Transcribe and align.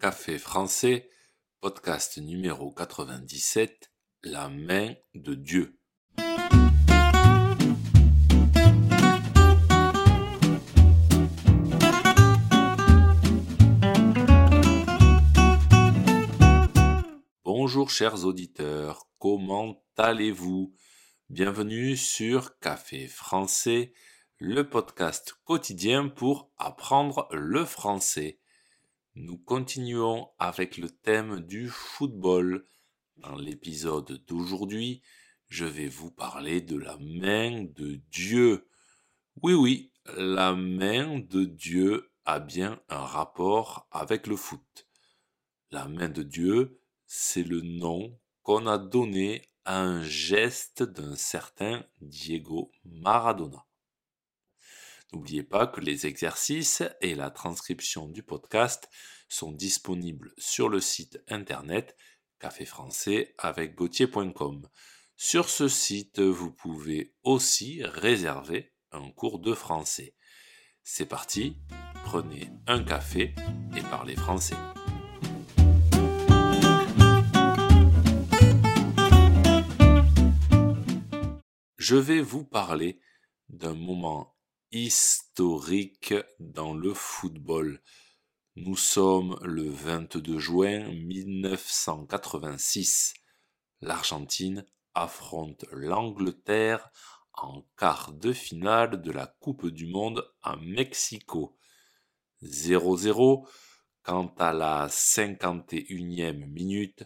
Café 0.00 0.38
français, 0.38 1.08
podcast 1.60 2.18
numéro 2.18 2.70
97, 2.70 3.90
La 4.24 4.50
main 4.50 4.94
de 5.14 5.34
Dieu. 5.34 5.78
Bonjour 17.44 17.88
chers 17.90 18.26
auditeurs, 18.26 19.08
comment 19.18 19.82
allez-vous? 19.96 20.74
Bienvenue 21.30 21.96
sur 21.96 22.58
Café 22.58 23.08
français, 23.08 23.94
le 24.38 24.68
podcast 24.68 25.34
quotidien 25.44 26.08
pour 26.08 26.52
apprendre 26.58 27.28
le 27.32 27.64
français. 27.64 28.40
Nous 29.18 29.38
continuons 29.38 30.28
avec 30.38 30.76
le 30.76 30.90
thème 30.90 31.40
du 31.40 31.70
football. 31.70 32.66
Dans 33.16 33.36
l'épisode 33.36 34.22
d'aujourd'hui, 34.26 35.00
je 35.48 35.64
vais 35.64 35.88
vous 35.88 36.10
parler 36.10 36.60
de 36.60 36.76
la 36.76 36.98
main 36.98 37.64
de 37.64 37.94
Dieu. 38.10 38.68
Oui, 39.42 39.54
oui, 39.54 39.90
la 40.18 40.54
main 40.54 41.18
de 41.18 41.44
Dieu 41.44 42.12
a 42.26 42.40
bien 42.40 42.78
un 42.90 43.06
rapport 43.06 43.88
avec 43.90 44.26
le 44.26 44.36
foot. 44.36 44.86
La 45.70 45.88
main 45.88 46.10
de 46.10 46.22
Dieu, 46.22 46.78
c'est 47.06 47.42
le 47.42 47.62
nom 47.62 48.20
qu'on 48.42 48.66
a 48.66 48.76
donné 48.76 49.48
à 49.64 49.80
un 49.80 50.02
geste 50.02 50.82
d'un 50.82 51.16
certain 51.16 51.86
Diego 52.02 52.70
Maradona. 52.84 53.64
N'oubliez 55.12 55.42
pas 55.42 55.66
que 55.66 55.80
les 55.80 56.06
exercices 56.06 56.82
et 57.00 57.14
la 57.14 57.30
transcription 57.30 58.08
du 58.08 58.22
podcast 58.22 58.88
sont 59.28 59.52
disponibles 59.52 60.32
sur 60.36 60.68
le 60.68 60.80
site 60.80 61.22
internet 61.28 61.96
café 62.38 62.64
français 62.64 63.34
avec 63.38 63.74
gauthier.com. 63.74 64.68
Sur 65.16 65.48
ce 65.48 65.68
site, 65.68 66.20
vous 66.20 66.52
pouvez 66.52 67.14
aussi 67.22 67.82
réserver 67.82 68.74
un 68.92 69.10
cours 69.10 69.38
de 69.38 69.54
français. 69.54 70.14
C'est 70.82 71.06
parti, 71.06 71.56
prenez 72.04 72.50
un 72.66 72.84
café 72.84 73.34
et 73.76 73.80
parlez 73.90 74.16
français. 74.16 74.56
Je 81.78 81.96
vais 81.96 82.20
vous 82.20 82.44
parler 82.44 83.00
d'un 83.48 83.74
moment 83.74 84.35
historique 84.72 86.14
dans 86.38 86.74
le 86.74 86.94
football. 86.94 87.82
Nous 88.56 88.76
sommes 88.76 89.38
le 89.42 89.68
22 89.68 90.38
juin 90.38 90.88
1986. 90.92 93.14
L'Argentine 93.80 94.64
affronte 94.94 95.64
l'Angleterre 95.72 96.90
en 97.34 97.66
quart 97.76 98.12
de 98.12 98.32
finale 98.32 99.02
de 99.02 99.12
la 99.12 99.26
Coupe 99.26 99.66
du 99.66 99.86
Monde 99.86 100.26
à 100.42 100.56
Mexico. 100.56 101.56
0-0 102.42 103.46
quant 104.02 104.34
à 104.38 104.52
la 104.52 104.88
51e 104.88 106.46
minute, 106.46 107.04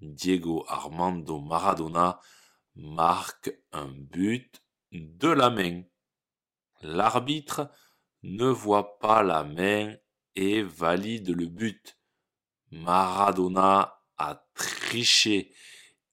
Diego 0.00 0.64
Armando 0.68 1.40
Maradona 1.40 2.20
marque 2.74 3.52
un 3.72 3.88
but 3.88 4.62
de 4.92 5.28
la 5.28 5.50
main. 5.50 5.82
L'arbitre 6.82 7.70
ne 8.22 8.46
voit 8.46 8.98
pas 8.98 9.22
la 9.22 9.44
main 9.44 9.94
et 10.36 10.62
valide 10.62 11.30
le 11.30 11.46
but. 11.46 11.98
Maradona 12.70 14.00
a 14.18 14.46
triché. 14.54 15.54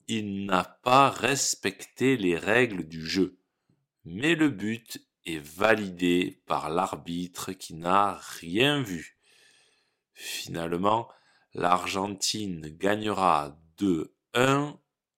Il 0.08 0.45
n'a 0.45 0.64
pas 0.64 1.09
respecté 1.09 2.17
les 2.17 2.38
règles 2.38 2.88
du 2.88 3.06
jeu. 3.06 3.40
Mais 4.06 4.35
le 4.35 4.50
but 4.50 5.06
est 5.25 5.40
validé 5.40 6.41
par 6.47 6.69
l'arbitre 6.69 7.51
qui 7.51 7.75
n'a 7.75 8.19
rien 8.40 8.81
vu. 8.81 9.18
Finalement, 10.13 11.09
l'Argentine 11.53 12.69
gagnera 12.69 13.57
2-1 13.78 14.78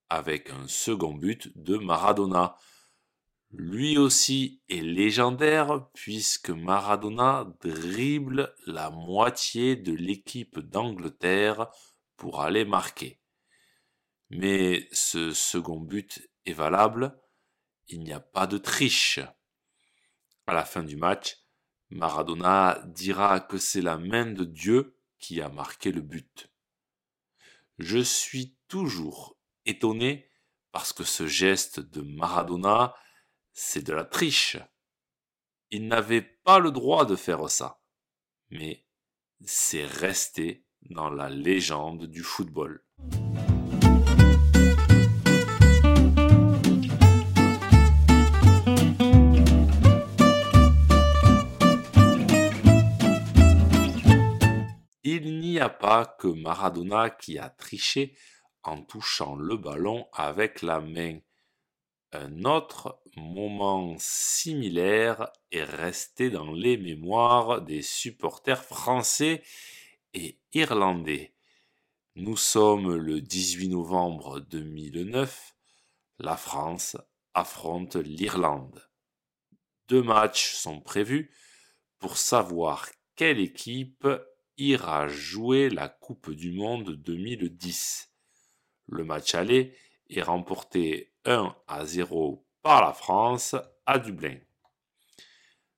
avec 0.09 0.49
un 0.49 0.67
second 0.67 1.13
but 1.13 1.51
de 1.55 1.77
Maradona. 1.77 2.55
Lui 3.53 3.97
aussi 3.97 4.61
est 4.69 4.81
légendaire 4.81 5.89
puisque 5.93 6.51
Maradona 6.51 7.45
dribble 7.61 8.55
la 8.65 8.89
moitié 8.89 9.75
de 9.75 9.91
l'équipe 9.91 10.59
d'Angleterre 10.59 11.67
pour 12.15 12.41
aller 12.41 12.63
marquer. 12.63 13.19
Mais 14.29 14.87
ce 14.93 15.33
second 15.33 15.81
but 15.81 16.29
est 16.45 16.53
valable, 16.53 17.19
il 17.89 17.99
n'y 17.99 18.13
a 18.13 18.21
pas 18.21 18.47
de 18.47 18.57
triche. 18.57 19.19
À 20.47 20.53
la 20.53 20.63
fin 20.63 20.83
du 20.83 20.95
match, 20.95 21.37
Maradona 21.89 22.81
dira 22.85 23.41
que 23.41 23.57
c'est 23.57 23.81
la 23.81 23.97
main 23.97 24.27
de 24.27 24.45
Dieu 24.45 24.97
qui 25.19 25.41
a 25.41 25.49
marqué 25.49 25.91
le 25.91 26.01
but. 26.01 26.49
Je 27.79 27.99
suis 27.99 28.55
toujours 28.69 29.37
étonné 29.65 30.29
parce 30.71 30.93
que 30.93 31.03
ce 31.03 31.27
geste 31.27 31.81
de 31.81 32.01
Maradona 32.01 32.95
c'est 33.53 33.83
de 33.85 33.93
la 33.93 34.05
triche. 34.05 34.57
Il 35.69 35.87
n'avait 35.87 36.21
pas 36.21 36.59
le 36.59 36.71
droit 36.71 37.05
de 37.05 37.15
faire 37.15 37.49
ça. 37.49 37.81
Mais 38.49 38.85
c'est 39.45 39.85
resté 39.85 40.65
dans 40.81 41.09
la 41.09 41.29
légende 41.29 42.05
du 42.05 42.23
football. 42.23 42.83
Il 55.03 55.39
n'y 55.39 55.59
a 55.59 55.69
pas 55.69 56.05
que 56.05 56.27
Maradona 56.27 57.09
qui 57.09 57.37
a 57.37 57.49
triché 57.49 58.15
en 58.63 58.81
touchant 58.81 59.35
le 59.35 59.57
ballon 59.57 60.07
avec 60.13 60.61
la 60.61 60.79
main. 60.79 61.19
Un 62.13 62.43
autre 62.43 63.01
moment 63.15 63.95
similaire 63.97 65.31
est 65.53 65.63
resté 65.63 66.29
dans 66.29 66.51
les 66.51 66.75
mémoires 66.75 67.61
des 67.61 67.81
supporters 67.81 68.65
français 68.65 69.41
et 70.13 70.37
irlandais. 70.53 71.33
Nous 72.17 72.35
sommes 72.35 72.95
le 72.95 73.21
18 73.21 73.69
novembre 73.69 74.41
2009. 74.41 75.55
La 76.19 76.35
France 76.35 76.97
affronte 77.33 77.95
l'Irlande. 77.95 78.89
Deux 79.87 80.03
matchs 80.03 80.55
sont 80.55 80.81
prévus 80.81 81.31
pour 81.97 82.17
savoir 82.17 82.89
quelle 83.15 83.39
équipe 83.39 84.05
ira 84.57 85.07
jouer 85.07 85.69
la 85.69 85.87
Coupe 85.87 86.31
du 86.31 86.51
Monde 86.51 86.91
2010. 86.91 88.11
Le 88.87 89.05
match 89.05 89.33
aller 89.33 89.77
est 90.11 90.21
remporté 90.21 91.13
1 91.25 91.55
à 91.67 91.85
0 91.85 92.45
par 92.61 92.81
la 92.81 92.93
France 92.93 93.55
à 93.85 93.97
Dublin. 93.97 94.37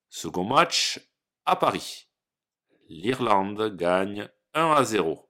Second 0.10 0.44
match 0.44 1.00
à 1.46 1.56
Paris. 1.56 2.08
L'Irlande 2.90 3.76
gagne 3.76 4.30
1 4.54 4.72
à 4.72 4.84
0. 4.84 5.30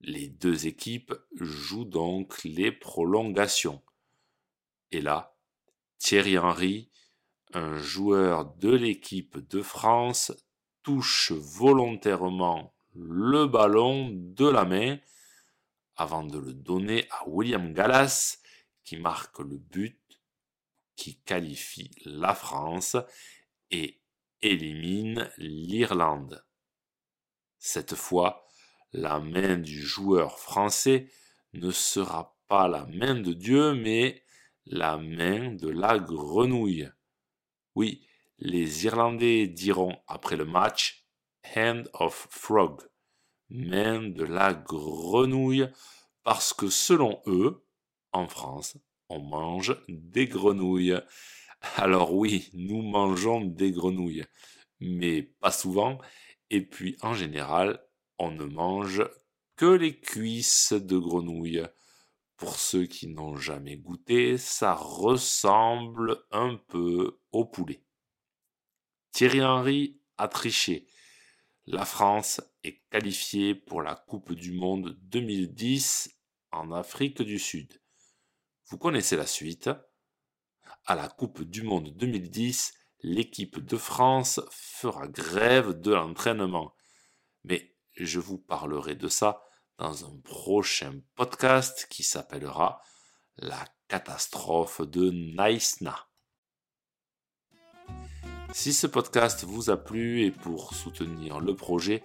Les 0.00 0.28
deux 0.28 0.66
équipes 0.66 1.14
jouent 1.40 1.86
donc 1.86 2.44
les 2.44 2.70
prolongations. 2.70 3.82
Et 4.90 5.00
là, 5.00 5.34
Thierry 5.98 6.36
Henry, 6.38 6.90
un 7.54 7.78
joueur 7.78 8.54
de 8.56 8.70
l'équipe 8.70 9.38
de 9.48 9.62
France, 9.62 10.32
touche 10.82 11.32
volontairement 11.32 12.74
le 12.94 13.46
ballon 13.46 14.10
de 14.12 14.46
la 14.46 14.64
main 14.64 14.98
avant 15.96 16.24
de 16.24 16.38
le 16.38 16.52
donner 16.52 17.06
à 17.10 17.28
William 17.28 17.72
Gallas 17.72 18.38
qui 18.84 18.96
marque 18.96 19.38
le 19.38 19.56
but 19.56 20.00
qui 20.96 21.20
qualifie 21.20 21.90
la 22.04 22.34
France 22.34 22.96
et 23.70 24.00
élimine 24.42 25.30
l'Irlande. 25.38 26.44
Cette 27.58 27.94
fois, 27.94 28.46
la 28.92 29.18
main 29.18 29.56
du 29.56 29.80
joueur 29.82 30.38
français 30.38 31.10
ne 31.54 31.70
sera 31.70 32.36
pas 32.46 32.68
la 32.68 32.84
main 32.86 33.14
de 33.14 33.32
Dieu, 33.32 33.74
mais 33.74 34.22
la 34.66 34.98
main 34.98 35.52
de 35.52 35.68
la 35.68 35.98
grenouille. 35.98 36.88
Oui, 37.74 38.06
les 38.38 38.84
Irlandais 38.84 39.46
diront 39.46 39.96
après 40.06 40.36
le 40.36 40.44
match 40.44 41.06
Hand 41.56 41.88
of 41.94 42.28
Frog, 42.30 42.82
main 43.50 44.02
de 44.02 44.24
la 44.24 44.54
grenouille, 44.54 45.68
parce 46.22 46.52
que 46.52 46.68
selon 46.68 47.20
eux, 47.26 47.64
en 48.12 48.28
France, 48.28 48.76
on 49.08 49.20
mange 49.20 49.76
des 49.88 50.26
grenouilles. 50.26 50.98
Alors 51.76 52.14
oui, 52.14 52.50
nous 52.54 52.82
mangeons 52.82 53.40
des 53.44 53.72
grenouilles, 53.72 54.24
mais 54.80 55.22
pas 55.22 55.52
souvent, 55.52 55.98
et 56.50 56.62
puis 56.62 56.96
en 57.02 57.14
général, 57.14 57.84
on 58.18 58.30
ne 58.30 58.44
mange 58.44 59.02
que 59.56 59.66
les 59.66 59.98
cuisses 59.98 60.72
de 60.72 60.98
grenouille. 60.98 61.62
Pour 62.36 62.56
ceux 62.56 62.86
qui 62.86 63.06
n'ont 63.06 63.36
jamais 63.36 63.76
goûté, 63.76 64.38
ça 64.38 64.74
ressemble 64.74 66.24
un 66.32 66.56
peu 66.68 67.18
au 67.30 67.44
poulet. 67.44 67.82
Thierry 69.12 69.42
Henry 69.42 70.00
a 70.18 70.26
triché. 70.26 70.86
La 71.66 71.84
France 71.84 72.40
est 72.64 72.82
qualifiée 72.90 73.54
pour 73.54 73.82
la 73.82 73.94
Coupe 73.94 74.32
du 74.32 74.52
Monde 74.52 74.98
2010 75.02 76.10
en 76.50 76.72
Afrique 76.72 77.22
du 77.22 77.38
Sud. 77.38 77.80
Vous 78.68 78.78
connaissez 78.78 79.16
la 79.16 79.26
suite. 79.26 79.70
À 80.86 80.94
la 80.94 81.08
Coupe 81.08 81.42
du 81.42 81.62
Monde 81.62 81.94
2010, 81.96 82.72
l'équipe 83.02 83.60
de 83.60 83.76
France 83.76 84.40
fera 84.50 85.06
grève 85.06 85.78
de 85.78 85.92
l'entraînement. 85.92 86.74
Mais 87.44 87.76
je 87.96 88.18
vous 88.18 88.38
parlerai 88.38 88.94
de 88.94 89.08
ça 89.08 89.42
dans 89.78 90.06
un 90.06 90.18
prochain 90.20 91.00
podcast 91.14 91.86
qui 91.90 92.02
s'appellera 92.02 92.80
La 93.36 93.66
catastrophe 93.88 94.80
de 94.80 95.10
Naïsna. 95.10 96.08
Si 98.52 98.72
ce 98.72 98.86
podcast 98.86 99.44
vous 99.44 99.68
a 99.68 99.76
plu 99.76 100.22
et 100.22 100.30
pour 100.30 100.74
soutenir 100.74 101.40
le 101.40 101.56
projet, 101.56 102.04